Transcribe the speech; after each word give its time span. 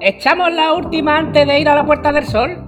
¿echamos 0.00 0.52
la 0.52 0.72
última 0.72 1.18
antes 1.18 1.46
de 1.46 1.60
ir 1.60 1.68
a 1.68 1.74
la 1.74 1.84
Puerta 1.84 2.12
del 2.12 2.26
Sol? 2.26 2.62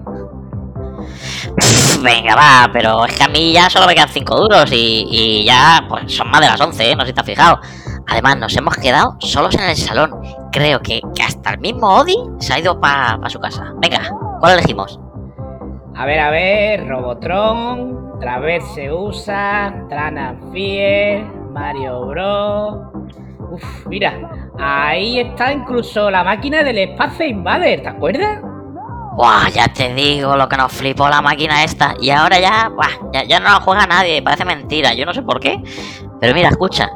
Venga, 2.03 2.35
va, 2.35 2.71
pero 2.73 3.05
es 3.05 3.15
que 3.17 3.25
a 3.25 3.29
mí 3.29 3.53
ya 3.53 3.69
solo 3.69 3.87
me 3.87 3.95
quedan 3.95 4.09
5 4.09 4.37
duros 4.37 4.71
y, 4.73 5.07
y 5.11 5.45
ya 5.45 5.85
pues 5.89 6.13
son 6.13 6.31
más 6.31 6.41
de 6.41 6.47
las 6.47 6.61
11, 6.61 6.91
¿eh? 6.91 6.97
No 6.97 7.03
sé 7.03 7.09
si 7.09 7.13
te 7.15 7.21
has 7.21 7.27
fijado. 7.27 7.61
Además, 8.07 8.39
nos 8.39 8.57
hemos 8.57 8.77
quedado 8.77 9.17
solos 9.21 9.55
en 9.55 9.69
el 9.69 9.77
salón. 9.77 10.11
Creo 10.51 10.81
que, 10.81 11.01
que 11.15 11.23
hasta 11.23 11.51
el 11.51 11.59
mismo 11.61 11.89
Odi 11.89 12.17
se 12.39 12.55
ha 12.55 12.59
ido 12.59 12.81
para 12.81 13.29
su 13.29 13.39
casa. 13.39 13.73
Venga, 13.77 14.01
¿cuál 14.41 14.55
elegimos? 14.55 14.99
A 15.95 16.07
ver, 16.07 16.21
a 16.21 16.31
ver, 16.31 16.87
Robotron, 16.87 18.19
Traverse 18.21 18.91
USA, 18.93 19.75
Trananfier, 19.89 21.25
Mario 21.53 22.07
Bros. 22.07 22.98
Uf, 23.51 23.87
mira, 23.87 24.15
ahí 24.59 25.21
está 25.21 25.53
incluso 25.53 26.11
la 26.11 26.23
máquina 26.25 26.63
del 26.63 26.79
Space 26.79 27.27
Invader, 27.29 27.83
¿te 27.83 27.89
acuerdas? 27.89 28.41
Buah, 29.17 29.49
ya 29.51 29.67
te 29.69 29.93
digo 29.95 30.37
lo 30.37 30.49
que 30.49 30.57
nos 30.57 30.71
flipó 30.73 31.09
la 31.09 31.21
máquina 31.21 31.65
esta. 31.65 31.95
Y 32.01 32.11
ahora 32.11 32.39
ya, 32.39 32.69
buah, 32.69 33.11
ya, 33.13 33.25
ya 33.25 33.41
no 33.41 33.47
la 33.47 33.61
juega 33.61 33.87
nadie, 33.87 34.23
parece 34.23 34.45
mentira, 34.45 34.95
yo 34.95 35.05
no 35.07 35.13
sé 35.15 35.23
por 35.23 35.41
qué. 35.41 35.61
Pero 36.21 36.35
mira, 36.35 36.51
escucha. 36.51 36.89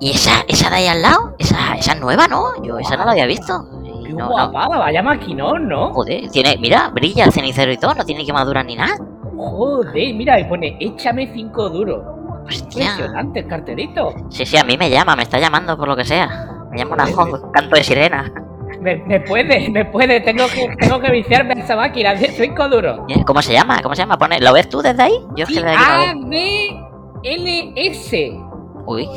¿Y 0.00 0.10
esa, 0.10 0.44
esa 0.48 0.70
de 0.70 0.76
ahí 0.76 0.86
al 0.86 1.02
lado? 1.02 1.34
Esa, 1.38 1.74
esa 1.74 1.92
es 1.92 2.00
nueva, 2.00 2.26
¿no? 2.28 2.62
Yo 2.62 2.78
esa 2.78 2.96
no 2.96 3.04
la 3.04 3.12
había 3.12 3.26
visto. 3.26 3.66
Qué 4.04 4.12
No, 4.12 4.20
no. 4.20 4.28
guapada, 4.28 4.78
vaya 4.78 5.02
maquinón, 5.02 5.68
¿no? 5.68 5.92
Joder, 5.92 6.30
tiene, 6.30 6.56
mira, 6.58 6.88
brilla 6.90 7.24
el 7.24 7.32
cenicero 7.32 7.72
y 7.72 7.76
todo, 7.78 7.94
no 7.94 8.04
tiene 8.04 8.24
quemaduras 8.24 8.64
ni 8.64 8.76
nada. 8.76 8.96
Joder, 9.36 10.14
mira, 10.14 10.38
y 10.40 10.44
pone, 10.44 10.76
échame 10.80 11.30
cinco 11.34 11.68
duros. 11.68 12.02
Hostia. 12.46 12.84
Impresionante 12.90 13.40
el 13.40 13.46
cartelito. 13.48 14.14
Sí, 14.30 14.46
sí, 14.46 14.56
a 14.56 14.64
mí 14.64 14.76
me 14.76 14.88
llama, 14.90 15.16
me 15.16 15.22
está 15.22 15.38
llamando 15.38 15.76
por 15.76 15.88
lo 15.88 15.96
que 15.96 16.04
sea. 16.04 16.48
Me 16.70 16.78
llama 16.78 16.94
una 16.94 17.04
un 17.06 17.50
canto 17.52 17.76
de 17.76 17.84
sirena. 17.84 18.32
Me, 18.80 18.96
me 18.96 19.20
puede, 19.20 19.68
me 19.70 19.84
puede, 19.84 20.20
tengo 20.20 20.46
que, 20.48 20.68
tengo 20.78 21.00
que 21.00 21.10
viciarme 21.10 21.54
a 21.54 21.58
esa 21.64 21.76
máquina 21.76 22.14
de 22.14 22.28
cinco 22.28 22.68
duros. 22.68 23.00
¿Cómo 23.26 23.42
se 23.42 23.52
llama? 23.52 23.80
¿Cómo 23.82 23.94
se 23.94 24.02
llama? 24.02 24.18
Pone, 24.18 24.38
¿Lo 24.40 24.52
ves 24.52 24.68
tú 24.68 24.82
desde 24.82 25.02
ahí? 25.02 25.18
Yo 25.34 25.44
es 25.44 25.48
que 25.48 25.54
desde 25.54 25.70
aquí 25.70 25.84
no 25.84 26.28
veo. 26.28 26.86
A-D-L-S. 27.22 28.40
Uy. 28.86 29.08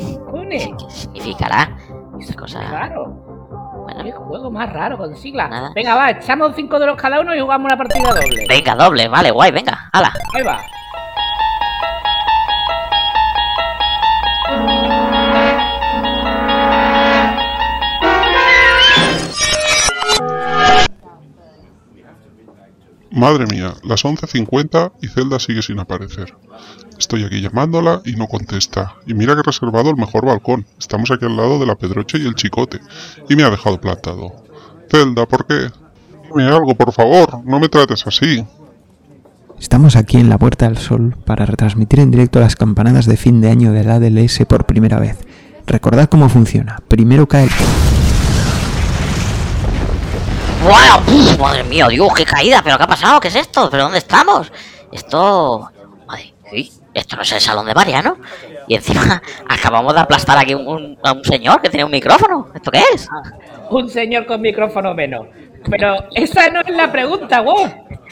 ¿qué 0.50 0.90
significará? 0.90 1.76
Esa 2.18 2.34
cosa. 2.34 2.60
Claro. 2.68 3.16
Qué 3.88 4.02
Bueno, 4.02 4.20
juego 4.26 4.50
más 4.50 4.72
raro 4.72 4.96
con 4.96 5.14
siglas. 5.16 5.50
Nada. 5.50 5.72
Venga, 5.74 5.94
va, 5.94 6.10
echamos 6.10 6.52
cinco 6.54 6.78
duros 6.78 6.96
cada 6.96 7.20
uno 7.20 7.34
y 7.34 7.40
jugamos 7.40 7.66
una 7.66 7.76
partida 7.76 8.08
doble. 8.08 8.46
venga, 8.48 8.74
doble, 8.74 9.08
vale, 9.08 9.30
guay, 9.30 9.50
venga, 9.50 9.88
hala. 9.92 10.12
Ahí 10.34 10.42
va. 10.42 10.60
Madre 23.12 23.46
mía, 23.46 23.74
las 23.82 24.04
11.50 24.04 24.92
y 25.02 25.08
Zelda 25.08 25.40
sigue 25.40 25.62
sin 25.62 25.80
aparecer. 25.80 26.34
Estoy 26.96 27.24
aquí 27.24 27.40
llamándola 27.40 28.02
y 28.04 28.12
no 28.12 28.28
contesta. 28.28 28.94
Y 29.06 29.14
mira 29.14 29.34
que 29.34 29.40
he 29.40 29.42
reservado 29.42 29.90
el 29.90 29.96
mejor 29.96 30.26
balcón. 30.26 30.66
Estamos 30.78 31.10
aquí 31.10 31.24
al 31.24 31.36
lado 31.36 31.58
de 31.58 31.66
la 31.66 31.74
Pedroche 31.74 32.18
y 32.18 32.26
el 32.26 32.34
Chicote. 32.34 32.78
Y 33.28 33.36
me 33.36 33.42
ha 33.42 33.50
dejado 33.50 33.80
plantado. 33.80 34.44
Zelda, 34.90 35.26
¿por 35.26 35.46
qué? 35.46 35.70
Dime 36.28 36.44
algo, 36.44 36.74
por 36.74 36.92
favor. 36.92 37.44
No 37.44 37.58
me 37.58 37.68
trates 37.68 38.06
así. 38.06 38.44
Estamos 39.58 39.96
aquí 39.96 40.18
en 40.18 40.28
la 40.28 40.38
Puerta 40.38 40.68
del 40.68 40.78
Sol 40.78 41.16
para 41.24 41.46
retransmitir 41.46 42.00
en 42.00 42.10
directo 42.10 42.38
las 42.38 42.54
campanadas 42.54 43.06
de 43.06 43.16
fin 43.16 43.40
de 43.40 43.50
año 43.50 43.72
del 43.72 43.90
ADLS 43.90 44.44
por 44.46 44.66
primera 44.66 45.00
vez. 45.00 45.18
Recordad 45.66 46.08
cómo 46.08 46.28
funciona. 46.28 46.78
Primero 46.88 47.26
cae 47.26 47.44
el... 47.44 47.50
¡Wow! 50.62 51.38
Madre 51.38 51.64
mía, 51.64 51.88
Dios, 51.88 52.08
qué 52.14 52.24
caída, 52.24 52.60
pero 52.62 52.76
¿qué 52.76 52.84
ha 52.84 52.86
pasado? 52.86 53.20
¿Qué 53.20 53.28
es 53.28 53.36
esto? 53.36 53.68
¿Pero 53.70 53.84
dónde 53.84 53.98
estamos? 53.98 54.52
Esto. 54.92 55.70
Madre, 56.06 56.34
uy, 56.52 56.70
esto 56.92 57.16
no 57.16 57.22
es 57.22 57.32
el 57.32 57.40
salón 57.40 57.66
de 57.66 57.74
Mariano. 57.74 58.18
Y 58.68 58.74
encima 58.74 59.22
acabamos 59.48 59.94
de 59.94 60.00
aplastar 60.00 60.38
aquí 60.38 60.54
un- 60.54 60.98
a 61.02 61.12
un 61.12 61.24
señor 61.24 61.62
que 61.62 61.70
tiene 61.70 61.84
un 61.84 61.90
micrófono. 61.90 62.48
¿Esto 62.54 62.70
qué 62.70 62.82
es? 62.94 63.08
Un 63.70 63.88
señor 63.88 64.26
con 64.26 64.40
micrófono 64.40 64.92
menos. 64.94 65.26
Pero 65.70 65.94
esa 66.14 66.48
no 66.50 66.60
es 66.60 66.68
la 66.70 66.90
pregunta, 66.92 67.40
wow. 67.40 67.66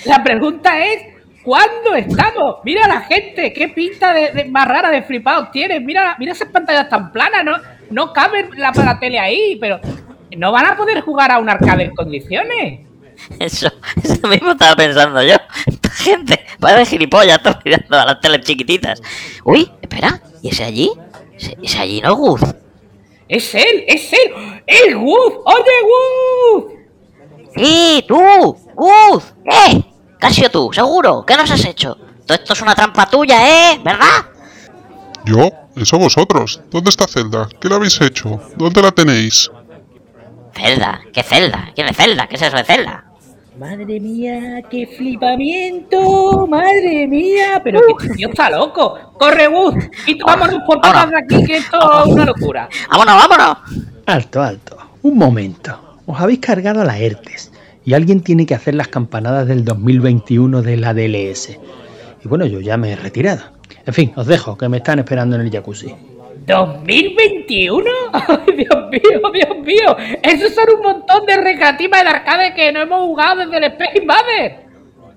La 0.06 0.22
pregunta 0.22 0.84
es, 0.84 1.02
¿cuándo 1.42 1.94
estamos? 1.96 2.56
Mira 2.64 2.86
la 2.88 3.00
gente, 3.02 3.52
qué 3.52 3.68
pinta 3.68 4.12
de, 4.14 4.32
de- 4.32 4.44
más 4.46 4.66
rara 4.66 4.90
de 4.90 5.02
flipados 5.02 5.50
tienes. 5.50 5.82
Mira, 5.82 6.16
mira 6.18 6.32
esas 6.32 6.48
pantallas 6.48 6.88
tan 6.88 7.12
planas, 7.12 7.44
¿no? 7.44 7.56
No 7.90 8.12
cabe 8.12 8.48
la, 8.56 8.70
la 8.72 8.98
tele 8.98 9.18
ahí, 9.18 9.56
pero 9.60 9.80
no 10.36 10.52
van 10.52 10.66
a 10.66 10.76
poder 10.76 11.00
jugar 11.00 11.30
a 11.30 11.38
un 11.38 11.48
arcade 11.48 11.84
en 11.84 11.94
condiciones. 11.94 12.80
Eso, 13.38 13.68
eso 14.02 14.28
mismo 14.28 14.52
estaba 14.52 14.76
pensando 14.76 15.22
yo. 15.22 15.34
Esta 15.66 15.90
gente, 15.90 16.40
parece 16.60 16.92
gilipollas, 16.92 17.38
está 17.38 17.60
mirando 17.64 17.98
a 17.98 18.04
las 18.06 18.20
teles 18.20 18.42
chiquititas. 18.42 19.02
Uy, 19.44 19.70
espera, 19.82 20.20
¿y 20.42 20.48
ese 20.50 20.64
allí? 20.64 20.92
Ese, 21.36 21.56
ese 21.62 21.78
allí 21.78 22.00
no 22.00 22.12
es 22.12 22.16
Gus. 22.16 22.40
Es 23.28 23.54
él, 23.54 23.84
es 23.86 24.12
él, 24.12 24.62
es 24.66 24.94
Wood. 24.94 25.32
Oye, 25.44 25.72
Wood. 25.84 26.78
¡Sí, 27.56 28.04
tú! 28.06 28.56
¿Qué 30.20 30.26
has 30.26 30.34
sido 30.34 30.50
tú? 30.50 30.70
¿Seguro? 30.72 31.24
¿Qué 31.26 31.36
nos 31.36 31.50
has 31.50 31.64
hecho? 31.64 31.96
Todo 32.26 32.38
esto 32.38 32.52
es 32.52 32.62
una 32.62 32.74
trampa 32.74 33.08
tuya, 33.08 33.72
¿eh? 33.72 33.80
¿Verdad? 33.84 34.26
¿Yo? 35.24 35.50
¿Eso 35.76 35.98
vosotros? 35.98 36.60
¿Dónde 36.70 36.90
está 36.90 37.06
Zelda? 37.06 37.48
¿Qué 37.60 37.68
le 37.68 37.74
habéis 37.74 38.00
hecho? 38.00 38.40
¿Dónde 38.56 38.82
la 38.82 38.90
tenéis? 38.92 39.50
Zelda, 40.58 41.00
¿qué 41.12 41.22
Zelda? 41.22 41.70
¿Quién 41.74 41.88
es 41.88 41.96
Zelda? 41.96 42.26
¿Qué 42.26 42.36
es 42.36 42.42
eso 42.42 42.56
de 42.56 42.64
Zelda? 42.64 43.04
Madre 43.58 43.98
mía, 43.98 44.62
qué 44.70 44.86
flipamiento, 44.86 46.46
madre 46.46 47.08
mía, 47.08 47.60
pero 47.62 47.80
que 47.80 48.04
este 48.04 48.16
tío 48.16 48.28
está 48.28 48.50
loco. 48.50 48.96
Corre, 49.18 49.48
Wood, 49.48 49.74
y 50.06 50.18
vámonos 50.20 50.60
por 50.66 50.80
todas 50.80 51.10
de 51.10 51.18
aquí, 51.18 51.44
que 51.44 51.56
esto 51.56 51.78
es 52.04 52.12
una 52.12 52.24
locura. 52.24 52.68
¡Vámonos, 52.90 53.14
vámonos! 53.16 53.58
Alto, 54.06 54.42
alto. 54.42 54.76
Un 55.02 55.18
momento. 55.18 55.98
Os 56.06 56.20
habéis 56.20 56.38
cargado 56.38 56.82
a 56.82 56.84
la 56.84 56.98
ERTES 56.98 57.50
y 57.84 57.94
alguien 57.94 58.20
tiene 58.20 58.46
que 58.46 58.54
hacer 58.54 58.74
las 58.74 58.88
campanadas 58.88 59.46
del 59.48 59.64
2021 59.64 60.62
de 60.62 60.76
la 60.76 60.94
DLS. 60.94 61.58
Y 62.24 62.28
bueno, 62.28 62.46
yo 62.46 62.60
ya 62.60 62.76
me 62.76 62.92
he 62.92 62.96
retirado. 62.96 63.42
En 63.86 63.94
fin, 63.94 64.12
os 64.16 64.26
dejo, 64.26 64.56
que 64.56 64.68
me 64.68 64.76
están 64.78 64.98
esperando 64.98 65.36
en 65.36 65.42
el 65.42 65.50
jacuzzi. 65.50 65.94
¿2021? 66.48 67.84
¡Ay, 68.12 68.56
Dios 68.56 68.90
mío, 68.90 69.30
Dios 69.32 69.58
mío! 69.64 69.96
Esos 70.22 70.54
son 70.54 70.64
un 70.76 70.82
montón 70.82 71.26
de 71.26 71.36
recreativas 71.36 72.02
de 72.02 72.08
arcade 72.08 72.54
que 72.54 72.72
no 72.72 72.80
hemos 72.80 73.00
jugado 73.02 73.36
desde 73.40 73.58
el 73.58 73.64
Space 73.64 73.98
Invader. 73.98 74.68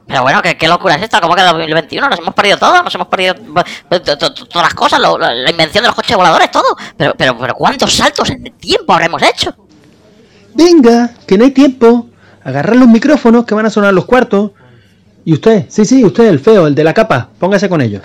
Pero 0.08 0.24
bueno, 0.24 0.42
¿qué, 0.42 0.58
qué 0.58 0.68
locura 0.68 0.96
es 0.96 1.04
esta? 1.04 1.22
¿Cómo 1.22 1.36
que 1.36 1.42
2021? 1.42 2.10
Nos 2.10 2.20
hemos 2.20 2.34
perdido 2.34 2.58
todo, 2.58 2.84
nos 2.84 2.94
hemos 2.94 3.08
perdido 3.08 3.34
to- 3.36 4.18
to- 4.18 4.34
todas 4.34 4.68
las 4.68 4.74
cosas, 4.74 5.00
lo- 5.00 5.18
la, 5.18 5.34
la 5.34 5.50
invención 5.50 5.84
de 5.84 5.88
los 5.88 5.96
coches 5.96 6.18
voladores, 6.18 6.52
todo. 6.52 6.76
Pero, 6.98 7.14
pero, 7.18 7.38
pero 7.38 7.54
¿cuántos 7.56 7.94
saltos 7.94 8.30
en 8.30 8.46
el 8.48 8.54
tiempo 8.54 8.92
habremos 8.94 9.22
hecho? 9.24 9.56
Venga, 10.54 11.12
que 11.26 11.38
no 11.38 11.46
hay 11.46 11.52
tiempo. 11.52 12.08
Agarrad 12.44 12.76
los 12.76 12.88
micrófonos 12.90 13.46
que 13.46 13.54
van 13.56 13.68
a 13.68 13.70
sonar 13.70 13.94
los 13.94 14.06
cuartos. 14.06 14.52
Y 15.24 15.34
usted, 15.34 15.66
sí, 15.70 15.86
sí, 15.86 16.04
usted, 16.04 16.26
el 16.28 16.40
feo, 16.40 16.66
el 16.68 16.74
de 16.76 16.84
la 16.84 16.94
capa, 16.94 17.30
póngase 17.40 17.70
con 17.70 17.80
ellos. 17.80 18.02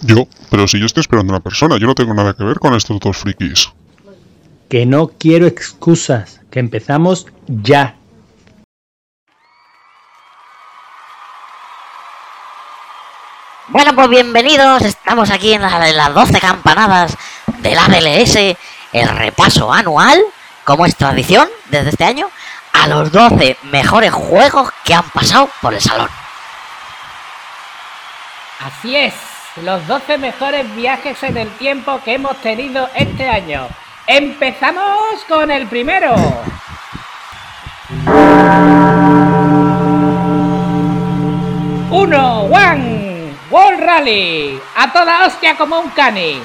Yo, 0.00 0.28
pero 0.50 0.68
si 0.68 0.78
yo 0.78 0.86
estoy 0.86 1.00
esperando 1.02 1.32
a 1.32 1.36
una 1.36 1.42
persona, 1.44 1.76
yo 1.78 1.86
no 1.86 1.94
tengo 1.94 2.14
nada 2.14 2.34
que 2.34 2.44
ver 2.44 2.58
con 2.58 2.74
estos 2.74 3.00
dos 3.00 3.16
frikis. 3.16 3.72
Que 4.68 4.86
no 4.86 5.08
quiero 5.18 5.46
excusas, 5.46 6.40
que 6.50 6.60
empezamos 6.60 7.26
ya. 7.46 7.96
Bueno, 13.68 13.94
pues 13.94 14.08
bienvenidos, 14.08 14.82
estamos 14.82 15.30
aquí 15.30 15.52
en, 15.52 15.60
la- 15.62 15.88
en 15.88 15.96
las 15.96 16.14
12 16.14 16.40
campanadas 16.40 17.16
del 17.58 17.78
ADLS, 17.78 18.56
el 18.92 19.08
repaso 19.10 19.72
anual, 19.72 20.22
como 20.64 20.86
es 20.86 20.96
tradición 20.96 21.48
desde 21.70 21.90
este 21.90 22.04
año, 22.04 22.30
a 22.72 22.86
los 22.88 23.12
12 23.12 23.58
mejores 23.64 24.12
juegos 24.12 24.70
que 24.84 24.94
han 24.94 25.08
pasado 25.10 25.50
por 25.60 25.74
el 25.74 25.80
salón. 25.82 26.08
Así 28.60 28.96
es, 28.96 29.14
los 29.62 29.86
12 29.86 30.18
mejores 30.18 30.74
viajes 30.74 31.22
en 31.22 31.36
el 31.36 31.48
tiempo 31.52 32.00
que 32.04 32.14
hemos 32.14 32.36
tenido 32.38 32.88
este 32.94 33.28
año. 33.28 33.68
Empezamos 34.06 35.24
con 35.28 35.50
el 35.50 35.66
primero. 35.66 36.14
Uno, 41.90 42.40
One, 42.42 43.34
World 43.50 43.80
Rally, 43.80 44.60
a 44.76 44.92
toda 44.92 45.26
hostia 45.26 45.56
como 45.56 45.80
un 45.80 45.90
cani. 45.90 46.40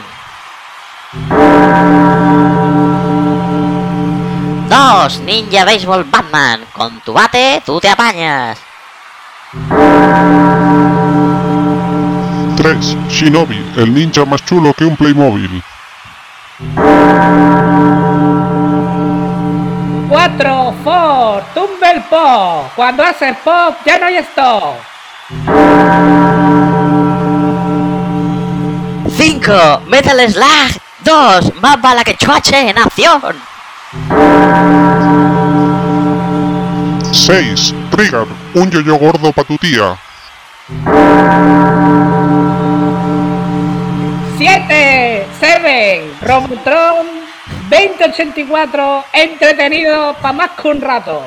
Dos, 4.69 5.19
Ninja 5.19 5.65
Baseball 5.65 6.03
Batman, 6.05 6.65
con 6.73 6.99
tu 7.01 7.13
bate 7.13 7.61
tú 7.65 7.79
te 7.79 7.89
apañas. 7.89 8.59
3. 12.63 12.97
Shinobi, 13.09 13.61
el 13.75 13.93
ninja 13.93 14.23
más 14.23 14.43
chulo 14.45 14.73
que 14.73 14.85
un 14.85 14.95
Playmobil. 14.95 15.61
Cuatro, 20.07 20.73
Ford, 20.81 21.43
favor, 21.43 21.43
tumbe 21.53 21.91
el 21.91 22.01
pop. 22.03 22.71
Cuando 22.75 23.03
haces 23.03 23.35
pop 23.43 23.75
ya 23.85 23.97
no 23.99 24.05
hay 24.05 24.17
stop. 24.17 24.75
5. 29.17 29.81
Metal 29.87 30.31
Slug 30.31 30.81
2. 31.03 31.55
Más 31.61 31.81
bala 31.81 32.03
que 32.03 32.15
chuache 32.15 32.69
en 32.69 32.77
acción. 32.77 33.21
6. 37.11 37.75
Trigger, 37.91 38.27
un 38.53 38.71
yoyo 38.71 38.95
gordo 38.95 39.31
pa' 39.31 39.43
tu 39.43 39.57
tía. 39.57 39.97
Robotron 46.21 47.07
2084. 47.69 49.05
Entretenido 49.13 50.15
para 50.21 50.33
más 50.33 50.51
que 50.51 50.67
un 50.67 50.81
rato. 50.81 51.23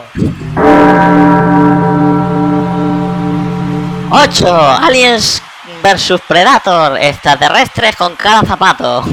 8. 4.10 4.70
Aliens 4.82 5.42
versus 5.82 6.20
Predator. 6.22 6.98
Extraterrestres 6.98 7.96
con 7.96 8.14
cada 8.16 8.42
zapato. 8.42 9.04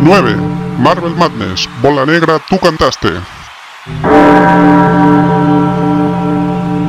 9. 0.00 0.36
Marvel 0.78 1.14
Madness, 1.16 1.68
bola 1.82 2.06
negra, 2.06 2.38
tú 2.38 2.56
cantaste. 2.58 3.10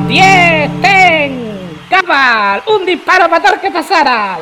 10. 0.06 0.80
Ten. 0.80 1.78
Cabal. 1.90 2.62
Un 2.66 2.86
disparo 2.86 3.28
para 3.28 3.60
que 3.60 3.70
pasara. 3.70 4.38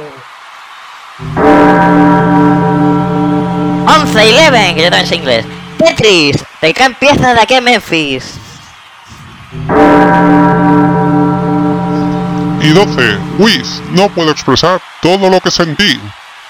11. 3.86 4.22
Eleven. 4.22 4.74
Que 4.74 4.82
yo 4.82 4.90
también 4.90 5.06
sé 5.06 5.16
inglés. 5.16 5.46
Tetris. 5.78 6.44
Te 6.60 6.72
caen 6.74 6.94
piezas 6.94 7.34
de 7.34 7.40
aquí 7.40 7.54
a 7.54 7.60
Memphis. 7.60 8.34
Y 12.60 12.68
12. 12.70 13.18
Wiz, 13.38 13.82
no 13.90 14.08
puedo 14.10 14.30
expresar 14.30 14.80
todo 15.00 15.30
lo 15.30 15.40
que 15.40 15.50
sentí. 15.50 16.00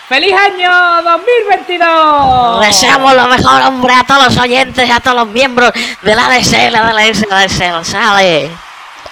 ¡Feliz 0.09 0.33
año 0.33 0.71
2022! 1.03 2.61
Deseamos 2.63 3.15
lo 3.15 3.29
mejor, 3.29 3.61
hombre, 3.61 3.93
a 3.93 4.05
todos 4.05 4.25
los 4.25 4.39
oyentes 4.39 4.89
y 4.89 4.91
a 4.91 5.01
todos 5.01 5.19
los 5.19 5.29
miembros 5.29 5.71
de 6.01 6.15
la 6.15 6.29
ADS, 6.29 6.53
la 6.71 6.89
ADS, 6.89 7.27
la 7.29 7.41
ADS, 7.41 7.59
lo 7.61 7.85
sabe. 7.85 8.51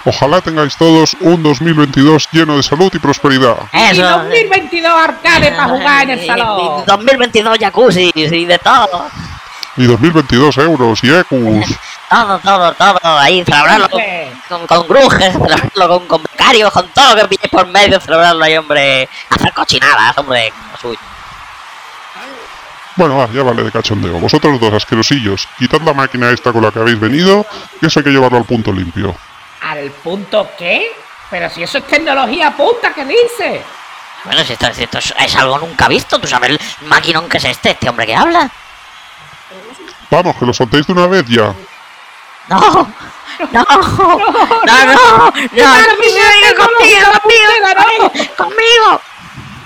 Ojalá 0.09 0.39
tengáis 0.39 0.77
todos 0.77 1.17
un 1.19 1.43
2022 1.43 2.29
lleno 2.31 2.55
de 2.55 2.63
salud 2.63 2.89
y 2.93 2.97
prosperidad. 2.99 3.57
Y 3.73 3.77
Eso. 3.99 4.03
2022 4.09 4.89
arcade 4.93 5.51
para 5.51 5.67
jugar 5.67 6.03
en 6.03 6.09
el 6.11 6.23
Y- 6.23 6.27
salón. 6.27 6.81
y 6.81 6.85
2022 6.85 7.57
jacuzzi 7.59 8.11
y 8.15 8.45
de 8.45 8.57
todo. 8.59 9.05
Y 9.75 9.83
2022 9.85 10.57
euros 10.59 11.03
y 11.03 11.13
ecus. 11.13 11.67
Todo, 12.09 12.39
todo, 12.39 12.73
todo. 12.73 12.99
Ahí, 13.19 13.43
celebrarlo 13.43 13.89
con, 13.89 14.01
con, 14.47 14.65
con 14.65 14.87
grujes, 14.87 15.33
celebrarlo 15.33 15.89
con, 15.89 16.07
con 16.07 16.23
becarios, 16.23 16.71
con 16.71 16.87
todo 16.89 17.13
lo 17.15 17.21
que 17.23 17.27
pilléis 17.27 17.51
por 17.51 17.67
medio, 17.67 17.99
celebrarlo 17.99 18.45
ahí, 18.45 18.55
hombre. 18.57 19.09
Hacer 19.29 19.51
cochinadas, 19.53 20.17
hombre. 20.17 20.53
suyo. 20.81 20.97
Bueno, 22.95 23.17
va, 23.17 23.27
ya 23.31 23.43
vale 23.43 23.61
de 23.63 23.71
cachondeo. 23.71 24.19
Vosotros 24.19 24.59
dos 24.59 24.73
asquerosillos, 24.73 25.47
quitad 25.59 25.81
la 25.81 25.93
máquina 25.93 26.31
esta 26.31 26.51
con 26.51 26.63
la 26.63 26.71
que 26.71 26.79
habéis 26.79 26.99
venido, 26.99 27.45
que 27.79 27.87
eso 27.87 27.99
hay 27.99 28.05
que 28.05 28.09
llevarlo 28.11 28.37
al 28.39 28.45
punto 28.45 28.71
limpio. 28.71 29.15
¿Al 29.67 29.91
punto 29.91 30.49
qué? 30.57 30.95
Pero 31.29 31.49
si 31.49 31.61
eso 31.61 31.79
es 31.79 31.87
tecnología 31.87 32.55
punta, 32.55 32.93
¿qué 32.93 33.03
dice? 33.03 33.61
Bueno, 34.23 34.41
si 34.45 34.53
esto, 34.53 34.73
si 34.73 34.83
esto 34.83 34.99
es, 34.99 35.13
es 35.19 35.35
algo 35.35 35.57
nunca 35.57 35.89
visto, 35.89 36.19
tú 36.19 36.25
sabes 36.25 36.51
el 36.51 36.59
maquinón 36.87 37.27
que 37.27 37.37
es 37.37 37.43
este, 37.43 37.71
este 37.71 37.89
hombre 37.89 38.05
que 38.05 38.15
habla. 38.15 38.49
Vamos, 40.09 40.37
que 40.37 40.45
lo 40.45 40.53
soltéis 40.53 40.87
de 40.87 40.93
una 40.93 41.07
vez 41.07 41.25
ya. 41.27 41.53
No, 42.47 42.59
no, 42.59 42.87
no, 43.51 43.65
no, 43.65 43.65
no, 44.63 45.33
conmigo, 45.33 46.23
no, 46.45 46.59
conmigo, 46.63 47.07
no, 47.61 47.73
no. 47.73 48.09
conmigo, 48.09 48.35
conmigo. 48.37 49.01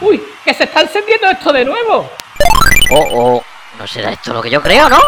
Uy, 0.01 0.23
que 0.43 0.53
se 0.55 0.63
está 0.63 0.81
encendiendo 0.81 1.29
esto 1.29 1.53
de 1.53 1.63
nuevo. 1.63 2.09
Oh, 2.89 3.07
oh, 3.13 3.43
no 3.77 3.85
será 3.85 4.11
esto 4.11 4.33
lo 4.33 4.41
que 4.41 4.49
yo 4.49 4.63
creo, 4.63 4.89
¿no? 4.89 4.99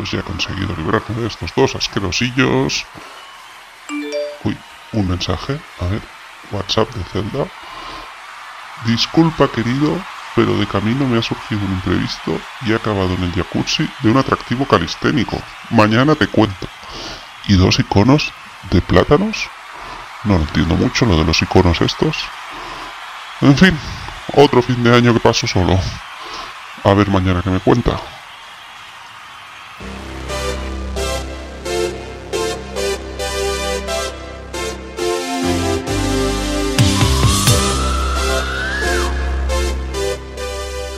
Pues 0.00 0.12
ya 0.12 0.20
he 0.20 0.22
conseguido 0.22 0.74
librarme 0.76 1.14
de 1.20 1.26
estos 1.26 1.54
dos 1.54 1.74
asquerosillos. 1.74 2.86
Uy, 4.44 4.56
un 4.92 5.08
mensaje. 5.08 5.60
A 5.78 5.84
ver, 5.88 6.00
WhatsApp 6.52 6.88
de 6.94 7.04
Zelda. 7.04 7.46
Disculpa, 8.86 9.46
querido, 9.48 10.02
pero 10.34 10.56
de 10.56 10.66
camino 10.66 11.06
me 11.06 11.18
ha 11.18 11.22
surgido 11.22 11.60
un 11.66 11.72
imprevisto 11.72 12.40
y 12.62 12.72
he 12.72 12.76
acabado 12.76 13.12
en 13.12 13.24
el 13.24 13.32
jacuzzi 13.34 13.86
de 14.00 14.10
un 14.10 14.16
atractivo 14.16 14.64
calisténico. 14.64 15.36
Mañana 15.68 16.14
te 16.14 16.28
cuento. 16.28 16.66
¿Y 17.46 17.56
dos 17.56 17.78
iconos 17.78 18.32
de 18.70 18.80
plátanos? 18.80 19.50
No 20.24 20.38
lo 20.38 20.44
entiendo 20.44 20.76
mucho 20.76 21.04
lo 21.04 21.18
de 21.18 21.24
los 21.24 21.42
iconos 21.42 21.78
estos. 21.82 22.16
En 23.42 23.54
fin, 23.54 23.78
otro 24.34 24.62
fin 24.62 24.82
de 24.82 24.96
año 24.96 25.12
que 25.12 25.20
paso 25.20 25.46
solo. 25.46 25.78
A 26.84 26.94
ver 26.94 27.10
mañana 27.10 27.42
que 27.42 27.50
me 27.50 27.60
cuenta. 27.60 28.00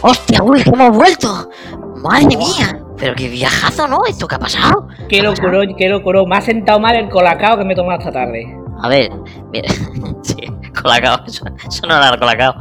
¡Hostia, 0.02 0.43
uy, 0.43 0.62
hemos 0.66 0.96
vuelto! 0.96 1.49
¡Madre 2.02 2.37
mía! 2.37 2.78
Pero 2.99 3.14
qué 3.14 3.28
viajazo, 3.28 3.87
¿no? 3.88 4.04
¿Esto 4.06 4.26
qué 4.28 4.34
ha 4.34 4.38
pasado? 4.38 4.88
Qué 5.08 5.22
locurón, 5.22 5.75
qué 5.76 5.88
locurón. 5.88 6.28
Me 6.28 6.37
ha 6.37 6.40
sentado 6.40 6.78
mal 6.81 6.94
el 6.96 7.08
colacao 7.08 7.56
que 7.58 7.64
me 7.64 7.72
he 7.72 7.76
tomado 7.76 7.99
esta 7.99 8.12
tarde. 8.12 8.56
A 8.82 8.88
ver, 8.88 9.11
mira, 9.52 9.68
sí, 10.23 10.37
colacao, 10.80 11.18
eso, 11.26 11.44
eso 11.68 11.87
no 11.87 11.97
era 11.97 12.11
el 12.11 12.18
colacao. 12.18 12.54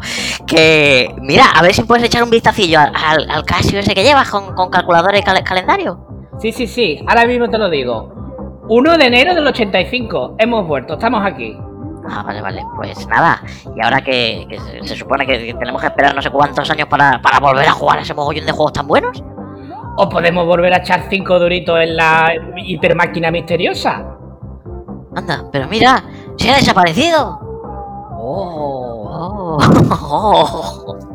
Que, 0.47 1.13
mira, 1.21 1.45
a 1.55 1.61
ver 1.61 1.73
si 1.73 1.83
puedes 1.83 2.03
echar 2.05 2.23
un 2.23 2.29
vistacillo 2.29 2.79
al, 2.79 2.91
al, 2.95 3.29
al 3.29 3.43
Casio 3.45 3.79
ese 3.79 3.93
que 3.93 4.03
llevas 4.03 4.29
con, 4.29 4.53
con 4.55 4.69
calculadora 4.69 5.17
y 5.17 5.23
cal- 5.23 5.43
calendario. 5.43 6.07
Sí, 6.39 6.51
sí, 6.51 6.65
sí. 6.67 6.99
Ahora 7.07 7.25
mismo 7.25 7.49
te 7.49 7.57
lo 7.57 7.69
digo. 7.69 8.13
1 8.67 8.97
de 8.97 9.05
enero 9.05 9.35
del 9.35 9.45
85. 9.47 10.35
Hemos 10.39 10.67
vuelto. 10.67 10.93
Estamos 10.93 11.21
aquí. 11.25 11.55
Ah, 12.09 12.23
vale, 12.23 12.41
vale, 12.41 12.65
pues 12.75 13.07
nada. 13.07 13.41
Y 13.75 13.81
ahora 13.83 14.01
que, 14.01 14.45
que 14.49 14.59
se, 14.59 14.87
se 14.87 14.95
supone 14.95 15.25
que, 15.25 15.45
que 15.47 15.53
tenemos 15.53 15.81
que 15.81 15.87
esperar 15.87 16.15
no 16.15 16.21
sé 16.21 16.29
cuántos 16.29 16.69
años 16.69 16.87
para, 16.87 17.21
para 17.21 17.39
volver 17.39 17.67
a 17.67 17.71
jugar 17.71 17.99
a 17.99 18.01
ese 18.01 18.13
mogollón 18.13 18.45
de 18.45 18.51
juegos 18.51 18.73
tan 18.73 18.87
buenos. 18.87 19.23
O 19.97 20.09
podemos 20.09 20.45
volver 20.45 20.73
a 20.73 20.77
echar 20.77 21.05
5 21.09 21.39
duritos 21.39 21.79
en 21.79 21.95
la 21.95 22.31
hipermáquina 22.57 23.29
misteriosa. 23.29 24.05
Anda, 25.15 25.43
pero 25.51 25.67
mira, 25.67 26.03
se 26.37 26.49
ha 26.49 26.55
desaparecido. 26.55 27.39
Oh, 28.17 29.57
oh. 29.59 30.97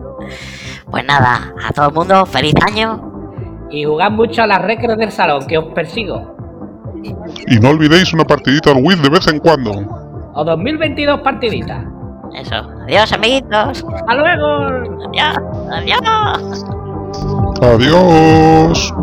Pues 0.90 1.05
nada, 1.05 1.52
a 1.64 1.73
todo 1.73 1.88
el 1.88 1.95
mundo, 1.95 2.25
feliz 2.26 2.55
año. 2.64 3.66
Y 3.71 3.85
jugad 3.85 4.11
mucho 4.12 4.43
a 4.43 4.47
las 4.47 4.62
recreos 4.62 4.97
del 4.97 5.11
salón, 5.11 5.45
que 5.47 5.59
os 5.59 5.66
persigo. 5.75 6.37
Y 7.49 7.59
no 7.59 7.71
olvidéis 7.71 8.12
una 8.14 8.25
partidita 8.25 8.71
al 8.71 8.83
Wii 8.83 9.00
de 9.00 9.09
vez 9.09 9.26
en 9.26 9.40
cuando. 9.40 10.06
O 10.37 10.45
2022 10.45 11.21
partiditas. 11.23 11.83
Eso. 12.35 12.57
Adiós, 12.85 13.11
amiguitos. 13.12 13.85
¡Hasta 13.95 14.14
luego! 14.14 14.47
Adiós. 15.09 15.37
Adiós. 15.73 16.64
Adiós. 17.62 18.95